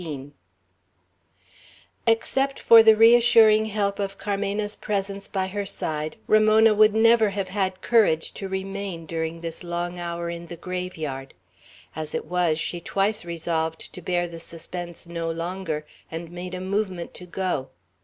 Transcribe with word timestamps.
XVIII 0.01 0.31
EXCEPT 2.07 2.59
for 2.59 2.81
the 2.81 2.95
reassuring 2.97 3.65
help 3.65 3.99
of 3.99 4.17
Carmena's 4.17 4.75
presence 4.75 5.27
by 5.27 5.45
her 5.45 5.63
side, 5.63 6.15
Ramona 6.25 6.73
would 6.73 6.95
never 6.95 7.29
have 7.29 7.49
had 7.49 7.81
courage 7.81 8.31
to 8.33 8.49
remain 8.49 9.05
during 9.05 9.41
this 9.41 9.63
long 9.63 9.99
hour 9.99 10.27
in 10.31 10.47
the 10.47 10.57
graveyard. 10.57 11.35
As 11.95 12.15
it 12.15 12.25
was, 12.25 12.57
she 12.57 12.81
twice 12.81 13.23
resolved 13.23 13.93
to 13.93 14.01
bear 14.01 14.27
the 14.27 14.39
suspense 14.39 15.05
no 15.05 15.29
longer, 15.29 15.85
and 16.09 16.31
made 16.31 16.55
a 16.55 16.61
movement 16.61 17.13
to 17.13 17.27
go. 17.27 17.69